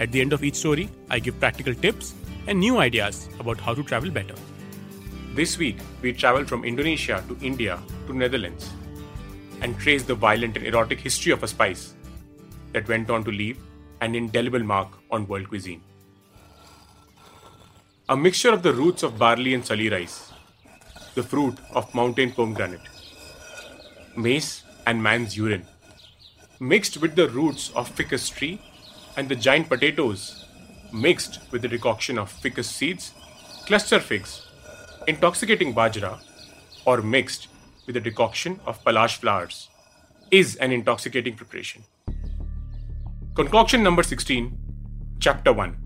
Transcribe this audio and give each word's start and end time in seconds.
At 0.00 0.12
the 0.12 0.20
end 0.20 0.32
of 0.32 0.44
each 0.44 0.54
story, 0.54 0.88
I 1.10 1.18
give 1.18 1.40
practical 1.40 1.74
tips 1.74 2.14
and 2.46 2.60
new 2.60 2.78
ideas 2.78 3.28
about 3.40 3.58
how 3.58 3.74
to 3.74 3.82
travel 3.82 4.10
better. 4.10 4.34
This 5.34 5.58
week, 5.58 5.78
we 6.02 6.12
traveled 6.12 6.48
from 6.48 6.64
Indonesia 6.64 7.22
to 7.28 7.36
India 7.44 7.80
to 8.06 8.14
Netherlands 8.14 8.70
and 9.60 9.76
traced 9.78 10.06
the 10.06 10.14
violent 10.14 10.56
and 10.56 10.66
erotic 10.66 11.00
history 11.00 11.32
of 11.32 11.42
a 11.42 11.48
spice 11.48 11.94
that 12.72 12.86
went 12.86 13.10
on 13.10 13.24
to 13.24 13.32
leave 13.32 13.58
an 14.00 14.14
indelible 14.14 14.62
mark 14.62 14.88
on 15.10 15.26
world 15.26 15.48
cuisine. 15.48 15.82
A 18.08 18.16
mixture 18.16 18.50
of 18.50 18.62
the 18.62 18.72
roots 18.72 19.02
of 19.02 19.18
barley 19.18 19.52
and 19.52 19.66
sali 19.66 19.88
rice, 19.88 20.32
the 21.14 21.22
fruit 21.22 21.58
of 21.74 21.92
mountain 21.92 22.30
pomegranate, 22.30 22.88
mace 24.16 24.62
and 24.86 25.02
man's 25.02 25.36
urine, 25.36 25.66
mixed 26.60 26.98
with 26.98 27.16
the 27.16 27.28
roots 27.28 27.70
of 27.74 27.88
ficus 27.88 28.28
tree 28.28 28.60
and 29.18 29.28
the 29.28 29.34
giant 29.34 29.68
potatoes, 29.68 30.46
mixed 30.92 31.40
with 31.50 31.62
the 31.62 31.68
decoction 31.68 32.18
of 32.18 32.30
ficus 32.30 32.70
seeds, 32.70 33.14
cluster 33.66 33.98
figs, 33.98 34.46
intoxicating 35.08 35.74
bajra, 35.74 36.20
or 36.84 37.02
mixed 37.02 37.48
with 37.84 37.94
the 37.94 38.00
decoction 38.00 38.60
of 38.64 38.82
palash 38.84 39.16
flowers, 39.16 39.70
is 40.30 40.54
an 40.56 40.70
intoxicating 40.70 41.34
preparation. 41.34 41.82
Concoction 43.34 43.82
number 43.82 44.04
16, 44.04 44.56
Chapter 45.18 45.52
1 45.52 45.76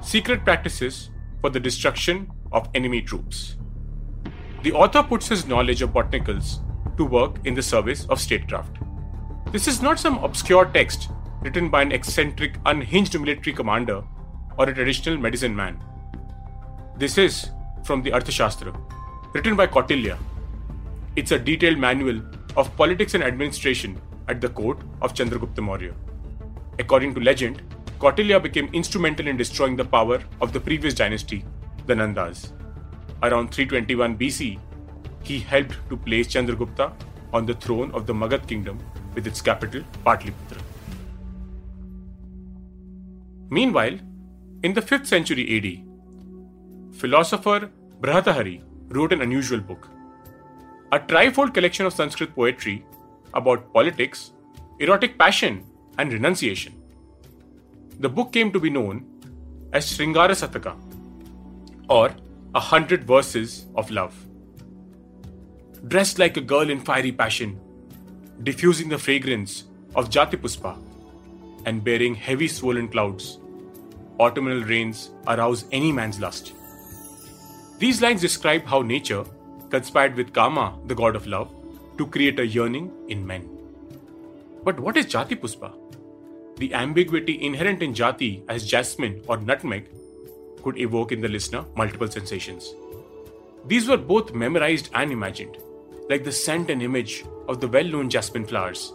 Secret 0.00 0.44
Practices 0.44 1.10
for 1.40 1.50
the 1.50 1.58
Destruction 1.58 2.30
of 2.52 2.68
Enemy 2.72 3.02
Troops. 3.02 3.56
The 4.62 4.72
author 4.72 5.02
puts 5.02 5.26
his 5.26 5.48
knowledge 5.48 5.82
of 5.82 5.90
botanicals 5.90 6.60
to 6.96 7.04
work 7.04 7.44
in 7.44 7.54
the 7.54 7.62
service 7.62 8.06
of 8.06 8.20
statecraft. 8.20 8.76
This 9.50 9.66
is 9.66 9.82
not 9.82 9.98
some 9.98 10.22
obscure 10.22 10.66
text 10.66 11.08
written 11.42 11.68
by 11.68 11.82
an 11.82 11.92
eccentric, 11.92 12.56
unhinged 12.66 13.18
military 13.18 13.52
commander 13.54 14.02
or 14.58 14.68
a 14.68 14.74
traditional 14.74 15.18
medicine 15.18 15.54
man. 15.54 15.82
This 16.96 17.18
is 17.18 17.50
from 17.84 18.02
the 18.02 18.12
Arthashastra, 18.12 18.72
written 19.34 19.56
by 19.56 19.66
Kautilya. 19.66 20.18
It's 21.16 21.32
a 21.32 21.38
detailed 21.38 21.78
manual 21.78 22.22
of 22.56 22.74
politics 22.76 23.14
and 23.14 23.24
administration 23.24 24.00
at 24.28 24.40
the 24.40 24.48
court 24.48 24.78
of 25.00 25.14
Chandragupta 25.14 25.60
Maurya. 25.60 25.94
According 26.78 27.14
to 27.14 27.20
legend, 27.20 27.62
Kautilya 27.98 28.40
became 28.40 28.68
instrumental 28.72 29.26
in 29.26 29.36
destroying 29.36 29.76
the 29.76 29.84
power 29.84 30.22
of 30.40 30.52
the 30.52 30.60
previous 30.60 30.94
dynasty, 30.94 31.44
the 31.86 31.94
Nandas. 31.94 32.52
Around 33.22 33.52
321 33.52 34.16
BC, 34.16 34.58
he 35.24 35.40
helped 35.40 35.76
to 35.88 35.96
place 35.96 36.28
Chandragupta 36.28 36.92
on 37.32 37.46
the 37.46 37.54
throne 37.54 37.90
of 37.92 38.06
the 38.06 38.12
Magad 38.12 38.46
kingdom 38.46 38.78
with 39.14 39.26
its 39.26 39.40
capital, 39.40 39.82
Patliputra. 40.04 40.62
Meanwhile, 43.56 43.98
in 44.62 44.72
the 44.72 44.80
5th 44.80 45.06
century 45.06 45.42
AD, 45.54 45.66
philosopher 46.98 47.70
Bhartrhari 48.00 48.62
wrote 48.88 49.12
an 49.12 49.20
unusual 49.20 49.60
book, 49.60 49.88
a 50.90 50.98
trifold 50.98 51.52
collection 51.52 51.84
of 51.84 51.92
Sanskrit 51.92 52.34
poetry 52.34 52.82
about 53.34 53.70
politics, 53.74 54.32
erotic 54.78 55.18
passion, 55.18 55.66
and 55.98 56.14
renunciation. 56.14 56.72
The 58.00 58.08
book 58.08 58.32
came 58.32 58.52
to 58.52 58.58
be 58.58 58.70
known 58.70 59.04
as 59.74 59.84
Sringara 59.84 60.38
Sataka, 60.42 60.74
or 61.90 62.10
A 62.54 62.60
Hundred 62.60 63.04
Verses 63.04 63.66
of 63.74 63.90
Love. 63.90 64.14
Dressed 65.88 66.18
like 66.18 66.38
a 66.38 66.46
girl 66.54 66.70
in 66.70 66.80
fiery 66.80 67.12
passion, 67.12 67.60
diffusing 68.44 68.88
the 68.88 68.96
fragrance 68.96 69.64
of 69.94 70.08
Jatipuspa, 70.08 70.74
and 71.66 71.84
bearing 71.84 72.14
heavy 72.14 72.48
swollen 72.48 72.88
clouds, 72.88 73.38
autumnal 74.22 74.62
rains 74.72 75.10
arouse 75.26 75.64
any 75.72 75.92
man's 75.92 76.20
lust. 76.20 76.52
These 77.78 78.02
lines 78.02 78.20
describe 78.20 78.64
how 78.64 78.82
nature 78.82 79.24
conspired 79.70 80.16
with 80.16 80.32
Kama, 80.32 80.78
the 80.86 80.94
god 80.94 81.16
of 81.16 81.26
love, 81.26 81.52
to 81.98 82.06
create 82.06 82.38
a 82.38 82.46
yearning 82.46 82.90
in 83.08 83.26
men. 83.26 83.48
But 84.64 84.78
what 84.78 84.96
is 84.96 85.06
Jati 85.06 85.36
Puspa? 85.40 85.72
The 86.58 86.74
ambiguity 86.74 87.42
inherent 87.42 87.82
in 87.82 87.94
Jati 87.94 88.44
as 88.48 88.66
jasmine 88.66 89.22
or 89.26 89.38
nutmeg 89.38 89.88
could 90.62 90.78
evoke 90.78 91.10
in 91.10 91.20
the 91.20 91.28
listener 91.28 91.64
multiple 91.74 92.08
sensations. 92.08 92.74
These 93.66 93.88
were 93.88 93.96
both 93.96 94.32
memorized 94.34 94.90
and 94.94 95.10
imagined, 95.10 95.58
like 96.08 96.24
the 96.24 96.32
scent 96.32 96.70
and 96.70 96.82
image 96.82 97.24
of 97.48 97.60
the 97.60 97.68
well 97.68 97.84
known 97.84 98.10
jasmine 98.10 98.46
flowers, 98.46 98.92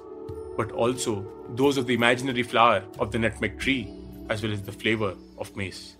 but 0.56 0.72
also 0.72 1.26
those 1.56 1.78
of 1.78 1.88
the 1.88 1.94
imaginary 1.94 2.44
flower 2.44 2.84
of 3.00 3.12
the 3.12 3.20
nutmeg 3.20 3.60
tree, 3.60 3.94
as 4.30 4.44
well 4.44 4.52
as 4.52 4.62
the 4.62 4.72
flavor 4.72 5.16
of 5.38 5.56
mace. 5.56 5.96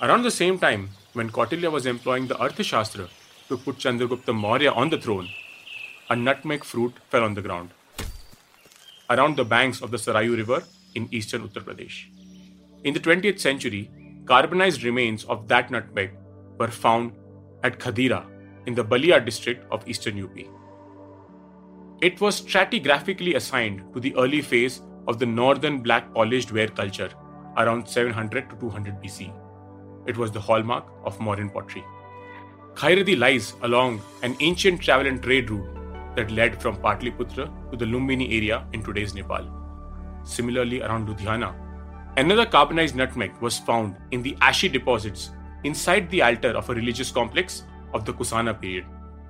Around 0.00 0.22
the 0.22 0.30
same 0.30 0.58
time, 0.58 0.90
when 1.12 1.30
Kautilya 1.30 1.70
was 1.70 1.86
employing 1.86 2.28
the 2.28 2.34
Arthashastra 2.36 3.08
to 3.48 3.56
put 3.56 3.78
Chandragupta 3.78 4.34
Maurya 4.34 4.72
on 4.72 4.90
the 4.90 4.98
throne, 4.98 5.28
a 6.10 6.16
nutmeg 6.16 6.64
fruit 6.64 6.94
fell 7.10 7.24
on 7.24 7.34
the 7.34 7.42
ground 7.42 7.70
around 9.10 9.36
the 9.36 9.44
banks 9.44 9.80
of 9.80 9.90
the 9.90 9.96
Sarayu 9.96 10.36
River 10.36 10.62
in 10.94 11.08
eastern 11.10 11.46
Uttar 11.48 11.62
Pradesh. 11.64 12.06
In 12.84 12.94
the 12.94 13.00
20th 13.00 13.40
century, 13.40 13.90
carbonized 14.26 14.82
remains 14.82 15.24
of 15.24 15.48
that 15.48 15.70
nutmeg 15.70 16.12
were 16.58 16.68
found 16.68 17.12
at 17.62 17.78
Khadira 17.78 18.26
in 18.66 18.74
the 18.74 18.84
Ballia 18.84 19.24
district 19.24 19.64
of 19.72 19.88
eastern 19.88 20.22
UP. 20.22 20.36
It 22.02 22.20
was 22.20 22.40
stratigraphically 22.40 23.34
assigned 23.34 23.82
to 23.94 24.00
the 24.00 24.14
early 24.16 24.42
phase 24.42 24.82
of 25.08 25.18
the 25.18 25.26
northern 25.26 25.80
black 25.80 26.12
polished 26.14 26.52
ware 26.52 26.68
culture 26.68 27.10
around 27.56 27.88
700 27.88 28.50
to 28.50 28.56
200 28.56 29.02
BC. 29.02 29.32
It 30.06 30.16
was 30.16 30.30
the 30.30 30.40
hallmark 30.40 30.84
of 31.04 31.18
Mauryan 31.18 31.52
pottery. 31.52 31.84
Khairadi 32.74 33.18
lies 33.18 33.54
along 33.62 34.00
an 34.22 34.36
ancient 34.40 34.80
travel 34.80 35.06
and 35.06 35.22
trade 35.22 35.50
route 35.50 36.14
that 36.14 36.30
led 36.30 36.60
from 36.62 36.76
Patliputra 36.76 37.50
to 37.70 37.76
the 37.76 37.84
Lumbini 37.84 38.36
area 38.36 38.64
in 38.72 38.82
today's 38.82 39.14
Nepal. 39.14 39.44
Similarly, 40.24 40.82
around 40.82 41.08
Ludhiana, 41.08 41.54
another 42.16 42.46
carbonized 42.46 42.94
nutmeg 42.94 43.32
was 43.40 43.58
found 43.58 43.96
in 44.10 44.22
the 44.22 44.36
ashy 44.40 44.68
deposits 44.68 45.30
inside 45.64 46.10
the 46.10 46.22
altar 46.22 46.50
of 46.50 46.68
a 46.70 46.74
religious 46.74 47.10
complex 47.10 47.64
of 47.94 48.04
the 48.04 48.12
Kusana 48.12 48.60
period 48.60 48.84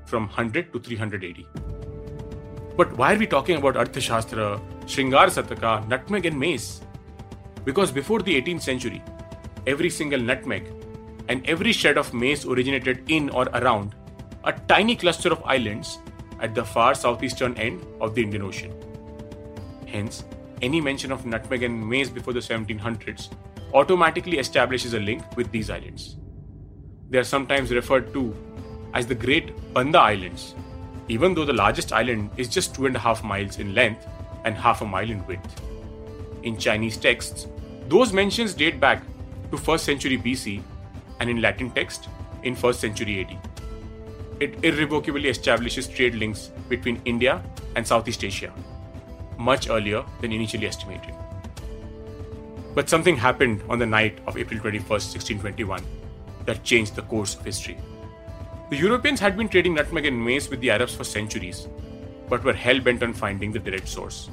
from 0.07 0.27
100 0.27 0.73
to 0.73 0.81
300 0.81 1.25
AD. 1.25 1.45
But 2.77 2.97
why 2.97 3.15
are 3.15 3.19
we 3.19 3.27
talking 3.27 3.57
about 3.57 3.75
Arthashastra, 3.75 4.61
Shringar 4.89 5.27
Sataka, 5.27 5.87
nutmeg, 5.87 6.25
and 6.25 6.41
mace? 6.41 6.81
Because 7.67 7.93
before 7.93 8.23
the 8.23 8.41
18th 8.41 8.63
century, 8.63 9.03
every 9.67 9.91
single 9.91 10.19
nutmeg 10.19 10.73
and 11.29 11.47
every 11.47 11.73
shred 11.73 11.99
of 11.99 12.15
mace 12.15 12.47
originated 12.47 13.05
in 13.09 13.29
or 13.29 13.45
around 13.53 13.95
a 14.45 14.53
tiny 14.67 14.97
cluster 14.97 15.31
of 15.31 15.43
islands 15.45 15.99
at 16.41 16.55
the 16.55 16.65
far 16.65 16.95
southeastern 16.95 17.55
end 17.59 17.85
of 18.01 18.15
the 18.15 18.23
Indian 18.23 18.41
Ocean. 18.41 18.73
Hence, 19.87 20.25
any 20.63 20.81
mention 20.81 21.13
of 21.13 21.27
nutmeg 21.27 21.65
and 21.65 21.87
mace 21.87 22.09
before 22.09 22.33
the 22.33 22.41
1700s 22.41 23.29
automatically 23.75 24.39
establishes 24.39 24.95
a 24.95 25.01
link 25.01 25.23
with 25.37 25.51
these 25.51 25.69
islands. 25.69 26.17
They 27.11 27.19
are 27.19 27.25
sometimes 27.25 27.71
referred 27.73 28.15
to 28.15 28.35
as 28.95 29.07
the 29.07 29.15
Great 29.15 29.53
Banda 29.75 29.99
Islands, 29.99 30.55
even 31.09 31.35
though 31.35 31.45
the 31.45 31.53
largest 31.53 31.93
island 31.93 32.31
is 32.39 32.49
just 32.49 32.75
two 32.75 32.87
and 32.87 32.97
a 32.97 32.99
half 32.99 33.23
miles 33.23 33.59
in 33.59 33.75
length 33.75 34.07
and 34.49 34.57
half 34.57 34.83
a 34.83 34.85
mile 34.85 35.11
in 35.11 35.25
width. 35.27 35.61
In 36.43 36.59
Chinese 36.59 36.97
texts, 36.97 37.47
those 37.89 38.13
mentions 38.13 38.55
date 38.55 38.81
back 38.81 39.03
to 39.51 39.57
1st 39.57 39.81
century 39.81 40.19
BC 40.19 40.63
and 41.21 41.31
in 41.31 41.41
Latin 41.41 41.71
text 41.71 42.09
in 42.43 42.57
1st 42.57 42.75
century 42.87 43.21
AD. 43.21 43.37
It 44.41 44.65
irrevocably 44.65 45.29
establishes 45.29 45.89
trade 45.89 46.15
links 46.15 46.51
between 46.69 47.03
India 47.05 47.43
and 47.77 47.87
Southeast 47.87 48.25
Asia, 48.25 48.53
much 49.37 49.69
earlier 49.69 50.05
than 50.21 50.33
initially 50.33 50.67
estimated. 50.67 51.15
But 52.75 52.89
something 52.89 53.17
happened 53.17 53.63
on 53.69 53.79
the 53.79 53.87
night 53.87 54.19
of 54.27 54.39
April 54.39 54.61
21, 54.61 54.89
1621, 54.89 55.83
that 56.47 56.63
changed 56.63 56.95
the 56.95 57.03
course 57.03 57.35
of 57.35 57.45
history. 57.45 57.77
The 58.71 58.77
Europeans 58.77 59.21
had 59.21 59.37
been 59.37 59.49
trading 59.49 59.75
nutmeg 59.75 60.07
and 60.07 60.25
mace 60.25 60.49
with 60.49 60.61
the 60.61 60.71
Arabs 60.71 60.95
for 60.95 61.05
centuries, 61.05 61.67
but 62.29 62.45
were 62.45 62.53
hell 62.53 62.81
bent 62.81 63.03
on 63.03 63.13
finding 63.13 63.53
the 63.53 63.59
direct 63.59 63.89
source. 63.89 64.31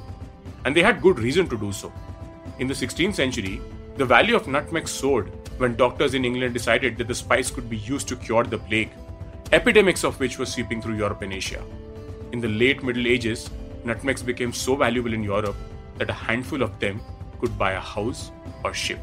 And 0.64 0.76
they 0.76 0.82
had 0.82 1.02
good 1.02 1.18
reason 1.18 1.48
to 1.48 1.56
do 1.56 1.72
so. 1.72 1.92
In 2.58 2.66
the 2.66 2.74
16th 2.74 3.14
century, 3.14 3.60
The 3.96 4.04
value 4.04 4.36
of 4.36 4.46
nutmeg 4.46 4.88
soared 4.88 5.30
when 5.56 5.74
doctors 5.74 6.12
in 6.12 6.26
England 6.26 6.52
decided 6.52 6.98
that 6.98 7.08
the 7.08 7.14
spice 7.14 7.50
could 7.50 7.70
be 7.70 7.78
used 7.78 8.06
to 8.08 8.16
cure 8.16 8.44
the 8.44 8.58
plague, 8.58 8.90
epidemics 9.52 10.04
of 10.04 10.20
which 10.20 10.38
were 10.38 10.44
sweeping 10.44 10.82
through 10.82 10.96
Europe 10.96 11.22
and 11.22 11.32
Asia. 11.32 11.64
In 12.32 12.40
the 12.42 12.48
late 12.48 12.82
Middle 12.82 13.06
Ages, 13.06 13.48
nutmegs 13.84 14.22
became 14.22 14.52
so 14.52 14.76
valuable 14.76 15.14
in 15.14 15.22
Europe 15.22 15.56
that 15.96 16.10
a 16.10 16.12
handful 16.12 16.62
of 16.62 16.78
them 16.78 17.00
could 17.40 17.56
buy 17.56 17.72
a 17.72 17.80
house 17.80 18.30
or 18.64 18.74
ship. 18.74 19.00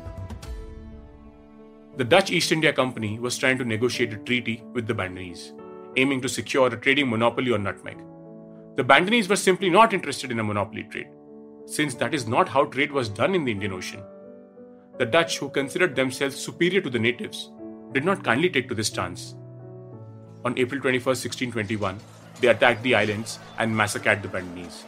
The 1.98 2.04
Dutch 2.04 2.30
East 2.30 2.52
India 2.52 2.72
Company 2.72 3.18
was 3.18 3.36
trying 3.36 3.58
to 3.58 3.66
negotiate 3.66 4.14
a 4.14 4.18
treaty 4.18 4.62
with 4.74 4.86
the 4.86 4.94
Bandanese, 4.94 5.60
aiming 5.96 6.22
to 6.22 6.30
secure 6.30 6.68
a 6.68 6.78
trading 6.78 7.10
monopoly 7.10 7.52
on 7.52 7.64
nutmeg. 7.64 7.98
The 8.76 8.84
Bandanese 8.84 9.30
were 9.30 9.36
simply 9.36 9.70
not 9.70 9.94
interested 9.94 10.32
in 10.32 10.40
a 10.40 10.44
monopoly 10.44 10.82
trade, 10.90 11.10
since 11.68 11.94
that 11.94 12.16
is 12.16 12.28
not 12.28 12.50
how 12.50 12.66
trade 12.66 12.92
was 12.92 13.08
done 13.08 13.36
in 13.36 13.46
the 13.46 13.52
Indian 13.52 13.72
Ocean. 13.72 14.02
The 14.98 15.06
Dutch, 15.06 15.38
who 15.38 15.50
considered 15.50 15.96
themselves 15.96 16.36
superior 16.38 16.82
to 16.82 16.90
the 16.90 16.98
natives, 16.98 17.52
did 17.92 18.04
not 18.04 18.24
kindly 18.24 18.50
take 18.50 18.68
to 18.70 18.74
this 18.74 18.88
stance. 18.88 19.36
On 20.44 20.58
April 20.58 20.82
21, 20.82 21.06
1621, 21.06 22.00
they 22.42 22.48
attacked 22.48 22.82
the 22.82 22.96
islands 22.96 23.38
and 23.60 23.78
massacred 23.78 24.24
the 24.24 24.28
Bandanese, 24.28 24.82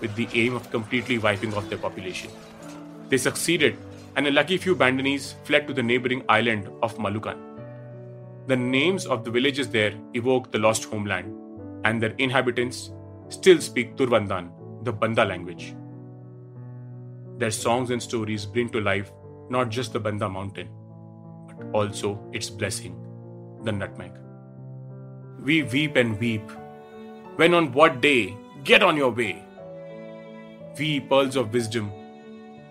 with 0.00 0.14
the 0.14 0.28
aim 0.32 0.54
of 0.54 0.70
completely 0.70 1.18
wiping 1.18 1.52
off 1.54 1.68
their 1.68 1.78
population. 1.78 2.30
They 3.08 3.16
succeeded, 3.16 3.76
and 4.14 4.28
a 4.28 4.30
lucky 4.30 4.58
few 4.58 4.76
Bandanese 4.76 5.34
fled 5.42 5.66
to 5.66 5.74
the 5.74 5.82
neighboring 5.82 6.24
island 6.28 6.68
of 6.84 6.98
Malukan. 6.98 7.36
The 8.46 8.56
names 8.56 9.06
of 9.06 9.24
the 9.24 9.32
villages 9.32 9.68
there 9.70 9.94
evoke 10.14 10.52
the 10.52 10.58
lost 10.60 10.84
homeland 10.84 11.47
and 11.88 12.02
their 12.02 12.14
inhabitants 12.24 12.90
still 13.30 13.60
speak 13.66 13.96
Turwandan, 13.96 14.50
the 14.84 14.92
Banda 14.92 15.24
language. 15.24 15.74
Their 17.38 17.50
songs 17.50 17.90
and 17.90 18.02
stories 18.02 18.44
bring 18.44 18.68
to 18.70 18.80
life 18.80 19.10
not 19.48 19.70
just 19.70 19.94
the 19.94 20.00
Banda 20.00 20.28
mountain, 20.28 20.68
but 21.46 21.64
also 21.72 22.10
its 22.32 22.50
blessing, 22.50 22.94
the 23.64 23.72
nutmeg. 23.72 24.12
We 25.42 25.62
weep 25.62 25.96
and 25.96 26.20
weep. 26.20 26.50
When 27.36 27.54
on 27.54 27.72
what 27.72 28.02
day? 28.02 28.36
Get 28.64 28.82
on 28.82 28.96
your 28.98 29.10
way. 29.10 29.42
We, 30.78 31.00
pearls 31.00 31.36
of 31.36 31.54
wisdom, 31.54 31.90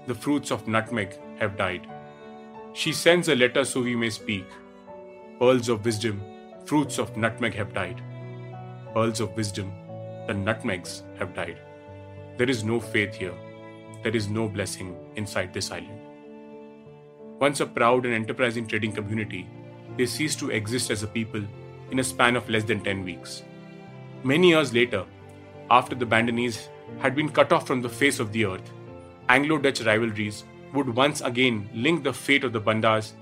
the 0.05 0.13
fruits 0.13 0.51
of 0.51 0.67
nutmeg 0.67 1.17
have 1.39 1.57
died. 1.57 1.87
She 2.73 2.93
sends 2.93 3.29
a 3.29 3.35
letter 3.35 3.65
so 3.65 3.81
we 3.81 3.95
may 3.95 4.11
speak. 4.11 4.45
Pearls 5.39 5.69
of 5.69 5.83
wisdom, 5.85 6.21
fruits 6.65 6.99
of 6.99 7.17
nutmeg 7.17 7.55
have 7.55 7.73
died 7.73 8.03
pearls 8.93 9.19
of 9.19 9.35
wisdom, 9.35 9.71
the 10.27 10.33
nutmegs 10.33 11.03
have 11.19 11.33
died. 11.33 11.57
There 12.37 12.49
is 12.49 12.63
no 12.63 12.79
faith 12.79 13.15
here. 13.15 13.33
There 14.03 14.15
is 14.15 14.29
no 14.29 14.47
blessing 14.47 14.95
inside 15.15 15.53
this 15.53 15.71
island. 15.71 16.01
Once 17.39 17.59
a 17.59 17.65
proud 17.65 18.05
and 18.05 18.13
enterprising 18.13 18.67
trading 18.67 18.91
community, 18.91 19.47
they 19.97 20.05
ceased 20.05 20.39
to 20.39 20.51
exist 20.51 20.91
as 20.91 21.03
a 21.03 21.07
people 21.07 21.41
in 21.91 21.99
a 21.99 22.03
span 22.03 22.35
of 22.35 22.49
less 22.49 22.63
than 22.63 22.81
10 22.81 23.03
weeks. 23.03 23.43
Many 24.23 24.49
years 24.49 24.73
later, 24.73 25.05
after 25.69 25.95
the 25.95 26.05
Bandanese 26.05 26.67
had 26.99 27.15
been 27.15 27.29
cut 27.29 27.51
off 27.51 27.67
from 27.67 27.81
the 27.81 27.89
face 27.89 28.19
of 28.19 28.31
the 28.31 28.45
earth, 28.45 28.71
Anglo 29.29 29.57
Dutch 29.57 29.81
rivalries 29.81 30.43
would 30.73 30.95
once 30.95 31.21
again 31.21 31.69
link 31.73 32.03
the 32.03 32.13
fate 32.13 32.43
of 32.43 32.53
the 32.53 32.61
Bandas 32.61 33.13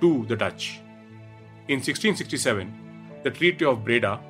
to 0.00 0.24
the 0.26 0.36
Dutch. 0.36 0.80
In 1.68 1.78
1667, 1.78 3.20
the 3.22 3.30
Treaty 3.30 3.64
of 3.64 3.84
Breda 3.84 4.20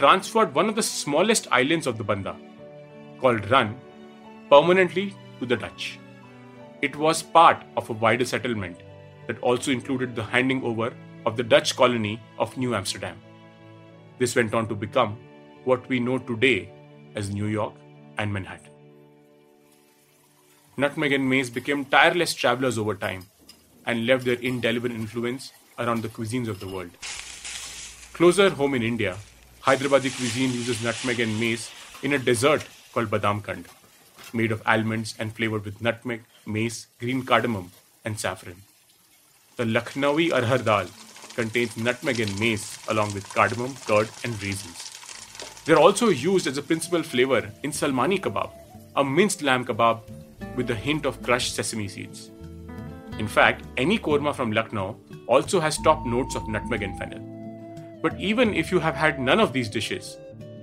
transferred 0.00 0.54
one 0.54 0.66
of 0.66 0.74
the 0.74 0.82
smallest 0.82 1.46
islands 1.52 1.86
of 1.86 1.98
the 1.98 2.04
Banda, 2.04 2.34
called 3.20 3.50
Run, 3.50 3.78
permanently 4.48 5.14
to 5.38 5.44
the 5.44 5.56
Dutch. 5.56 5.98
It 6.80 6.96
was 6.96 7.22
part 7.22 7.62
of 7.76 7.90
a 7.90 7.92
wider 7.92 8.24
settlement 8.24 8.78
that 9.26 9.38
also 9.40 9.70
included 9.70 10.16
the 10.16 10.24
handing 10.24 10.64
over 10.64 10.94
of 11.26 11.36
the 11.36 11.42
Dutch 11.42 11.76
colony 11.76 12.18
of 12.38 12.56
New 12.56 12.74
Amsterdam. 12.74 13.18
This 14.18 14.34
went 14.34 14.54
on 14.54 14.68
to 14.68 14.74
become 14.74 15.18
what 15.64 15.86
we 15.90 16.00
know 16.00 16.16
today 16.16 16.70
as 17.14 17.28
New 17.28 17.44
York 17.44 17.74
and 18.16 18.32
Manhattan. 18.32 18.72
Nutmeg 20.78 21.12
and 21.12 21.28
mace 21.28 21.50
became 21.50 21.84
tireless 21.84 22.32
travelers 22.32 22.78
over 22.78 22.94
time 22.94 23.26
and 23.84 24.06
left 24.06 24.24
their 24.24 24.40
indelible 24.40 24.90
influence 24.90 25.52
around 25.78 26.00
the 26.00 26.08
cuisines 26.08 26.48
of 26.48 26.58
the 26.58 26.68
world. 26.68 26.90
Closer 28.14 28.48
home 28.48 28.74
in 28.74 28.82
India, 28.82 29.18
Hyderabadi 29.62 30.10
cuisine 30.16 30.52
uses 30.52 30.82
nutmeg 30.82 31.20
and 31.20 31.38
mace 31.38 31.70
in 32.02 32.14
a 32.14 32.18
dessert 32.18 32.64
called 32.94 33.10
badam 33.10 33.44
kand, 33.44 33.66
made 34.32 34.52
of 34.52 34.62
almonds 34.64 35.14
and 35.18 35.34
flavored 35.34 35.66
with 35.66 35.82
nutmeg, 35.82 36.22
mace, 36.46 36.86
green 36.98 37.22
cardamom, 37.22 37.70
and 38.04 38.18
saffron. 38.18 38.56
The 39.56 39.64
Lucknowi 39.64 40.30
arhar 40.30 40.64
dal 40.64 40.86
contains 41.34 41.76
nutmeg 41.76 42.20
and 42.20 42.40
mace 42.40 42.78
along 42.88 43.12
with 43.12 43.28
cardamom, 43.34 43.74
curd, 43.86 44.08
and 44.24 44.42
raisins. 44.42 44.90
They 45.66 45.74
are 45.74 45.78
also 45.78 46.08
used 46.08 46.46
as 46.46 46.56
a 46.56 46.62
principal 46.62 47.02
flavor 47.02 47.52
in 47.62 47.70
salmani 47.70 48.18
kebab, 48.18 48.50
a 48.96 49.04
minced 49.04 49.42
lamb 49.42 49.66
kebab 49.66 50.00
with 50.56 50.70
a 50.70 50.74
hint 50.74 51.04
of 51.04 51.22
crushed 51.22 51.54
sesame 51.54 51.86
seeds. 51.86 52.30
In 53.18 53.28
fact, 53.28 53.66
any 53.76 53.98
korma 53.98 54.34
from 54.34 54.52
Lucknow 54.52 54.96
also 55.26 55.60
has 55.60 55.76
top 55.76 56.06
notes 56.06 56.34
of 56.34 56.48
nutmeg 56.48 56.82
and 56.82 56.98
fennel. 56.98 57.29
But 58.02 58.18
even 58.18 58.54
if 58.54 58.70
you 58.70 58.78
have 58.80 58.94
had 58.94 59.20
none 59.20 59.40
of 59.40 59.52
these 59.52 59.68
dishes, 59.68 60.16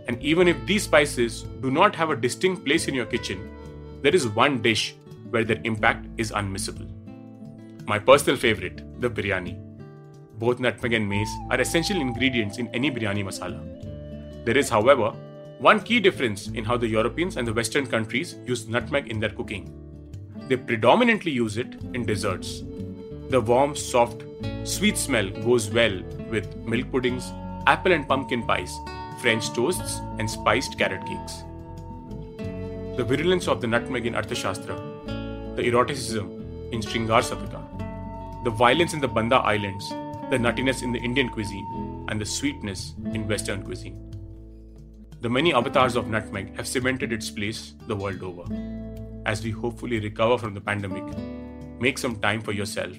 and 0.07 0.21
even 0.21 0.47
if 0.47 0.65
these 0.65 0.83
spices 0.83 1.43
do 1.61 1.69
not 1.69 1.95
have 1.95 2.09
a 2.09 2.15
distinct 2.15 2.65
place 2.65 2.87
in 2.87 2.95
your 2.95 3.05
kitchen, 3.05 3.49
there 4.01 4.15
is 4.15 4.27
one 4.27 4.61
dish 4.61 4.95
where 5.29 5.43
their 5.43 5.61
impact 5.63 6.07
is 6.17 6.31
unmissable. 6.31 6.89
My 7.85 7.99
personal 7.99 8.37
favorite, 8.37 8.81
the 9.01 9.09
biryani. 9.09 9.59
Both 10.39 10.59
nutmeg 10.59 10.93
and 10.93 11.07
mace 11.07 11.29
are 11.49 11.59
essential 11.59 11.99
ingredients 11.99 12.57
in 12.57 12.67
any 12.69 12.91
biryani 12.91 13.23
masala. 13.23 13.61
There 14.45 14.57
is, 14.57 14.69
however, 14.69 15.13
one 15.59 15.81
key 15.81 15.99
difference 15.99 16.47
in 16.49 16.63
how 16.63 16.77
the 16.77 16.87
Europeans 16.87 17.37
and 17.37 17.47
the 17.47 17.53
Western 17.53 17.87
countries 17.87 18.35
use 18.45 18.67
nutmeg 18.67 19.09
in 19.09 19.19
their 19.19 19.31
cooking. 19.31 19.73
They 20.47 20.55
predominantly 20.55 21.31
use 21.31 21.57
it 21.57 21.75
in 21.93 22.05
desserts. 22.05 22.63
The 23.29 23.41
warm, 23.41 23.75
soft, 23.75 24.23
sweet 24.63 24.97
smell 24.97 25.29
goes 25.29 25.69
well 25.69 26.01
with 26.29 26.55
milk 26.59 26.89
puddings, 26.93 27.29
apple 27.65 27.91
and 27.91 28.07
pumpkin 28.07 28.47
pies, 28.47 28.73
French 29.19 29.51
toasts, 29.51 29.99
and 30.17 30.29
spiced 30.29 30.77
carrot 30.77 31.05
cakes. 31.05 31.43
The 32.95 33.03
virulence 33.03 33.49
of 33.49 33.59
the 33.59 33.67
nutmeg 33.67 34.05
in 34.05 34.13
Arthashastra, 34.13 35.57
the 35.57 35.63
eroticism 35.63 36.71
in 36.71 36.79
Shringar 36.79 37.21
Sataka, 37.21 38.43
the 38.45 38.49
violence 38.49 38.93
in 38.93 39.01
the 39.01 39.09
Banda 39.09 39.35
Islands, 39.35 39.89
the 40.29 40.37
nuttiness 40.37 40.81
in 40.81 40.93
the 40.93 40.99
Indian 40.99 41.27
cuisine, 41.27 42.05
and 42.07 42.21
the 42.21 42.25
sweetness 42.25 42.93
in 43.13 43.27
Western 43.27 43.61
cuisine. 43.61 44.09
The 45.19 45.29
many 45.29 45.53
avatars 45.53 45.97
of 45.97 46.07
nutmeg 46.07 46.55
have 46.55 46.65
cemented 46.65 47.11
its 47.11 47.29
place 47.29 47.73
the 47.87 47.95
world 47.95 48.23
over. 48.23 48.45
As 49.25 49.43
we 49.43 49.51
hopefully 49.51 49.99
recover 49.99 50.37
from 50.37 50.53
the 50.53 50.61
pandemic, 50.61 51.03
make 51.81 51.97
some 51.97 52.15
time 52.21 52.39
for 52.39 52.53
yourself 52.53 52.95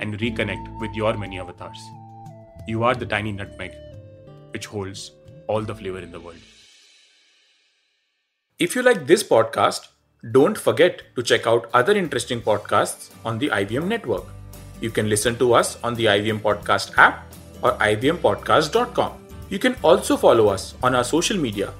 and 0.00 0.18
reconnect 0.18 0.80
with 0.80 0.94
your 0.94 1.16
many 1.16 1.38
avatars. 1.38 1.78
You 2.66 2.82
are 2.84 2.94
the 2.94 3.06
tiny 3.06 3.32
nutmeg, 3.32 3.72
which 4.50 4.66
holds 4.66 5.12
all 5.46 5.62
the 5.62 5.74
flavor 5.74 6.00
in 6.00 6.10
the 6.10 6.20
world. 6.20 6.38
If 8.58 8.74
you 8.74 8.82
like 8.82 9.06
this 9.06 9.22
podcast, 9.22 9.88
don't 10.32 10.56
forget 10.58 11.02
to 11.14 11.22
check 11.22 11.46
out 11.46 11.68
other 11.74 11.92
interesting 11.92 12.40
podcasts 12.40 13.10
on 13.24 13.38
the 13.38 13.48
IVM 13.48 13.86
network. 13.86 14.24
You 14.80 14.90
can 14.90 15.08
listen 15.08 15.36
to 15.36 15.52
us 15.54 15.78
on 15.84 15.94
the 15.94 16.06
IVM 16.06 16.40
Podcast 16.40 16.96
app 16.98 17.32
or 17.62 17.72
ivmpodcast.com. 17.72 19.12
You 19.48 19.58
can 19.58 19.76
also 19.82 20.16
follow 20.16 20.48
us 20.48 20.74
on 20.82 20.94
our 20.94 21.04
social 21.04 21.36
media. 21.36 21.72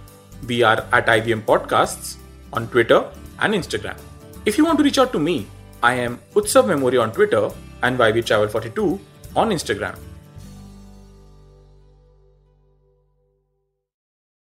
We 0.47 0.63
are 0.63 0.87
at 0.93 1.07
IVM 1.07 1.43
Podcasts 1.43 2.17
on 2.53 2.69
Twitter 2.69 3.05
and 3.41 3.55
Instagram. 3.55 3.99
If 4.45 4.57
you 4.57 4.65
want 4.65 4.79
to 4.79 4.85
reach 4.85 4.99
out 4.99 5.13
to 5.13 5.19
me, 5.19 5.47
I 5.83 5.95
am 5.95 6.19
Utsav 6.35 6.67
Memory 6.67 6.99
on 6.99 7.13
Twitter 7.13 7.51
and 7.83 7.99
YV 7.99 8.25
Travel 8.25 8.49
42 8.49 8.99
on 9.37 9.51
Instagram. 9.51 9.97